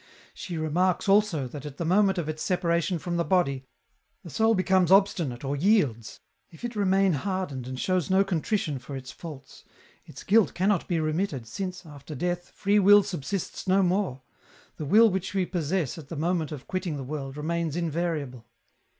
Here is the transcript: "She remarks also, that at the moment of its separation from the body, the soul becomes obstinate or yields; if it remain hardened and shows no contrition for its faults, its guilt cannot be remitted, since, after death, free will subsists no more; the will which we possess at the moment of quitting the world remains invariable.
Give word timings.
"She 0.33 0.57
remarks 0.57 1.07
also, 1.07 1.47
that 1.49 1.63
at 1.63 1.77
the 1.77 1.85
moment 1.85 2.17
of 2.17 2.27
its 2.27 2.41
separation 2.41 2.97
from 2.97 3.17
the 3.17 3.23
body, 3.23 3.67
the 4.23 4.31
soul 4.31 4.55
becomes 4.55 4.91
obstinate 4.91 5.43
or 5.43 5.55
yields; 5.55 6.19
if 6.49 6.65
it 6.65 6.75
remain 6.75 7.13
hardened 7.13 7.67
and 7.67 7.79
shows 7.79 8.09
no 8.09 8.23
contrition 8.23 8.79
for 8.79 8.95
its 8.95 9.11
faults, 9.11 9.63
its 10.03 10.23
guilt 10.23 10.55
cannot 10.55 10.87
be 10.87 10.99
remitted, 10.99 11.45
since, 11.45 11.85
after 11.85 12.15
death, 12.15 12.49
free 12.49 12.79
will 12.79 13.03
subsists 13.03 13.67
no 13.67 13.83
more; 13.83 14.23
the 14.77 14.85
will 14.85 15.07
which 15.11 15.35
we 15.35 15.45
possess 15.45 15.99
at 15.99 16.09
the 16.09 16.15
moment 16.15 16.51
of 16.51 16.65
quitting 16.65 16.97
the 16.97 17.03
world 17.03 17.37
remains 17.37 17.75
invariable. 17.75 18.47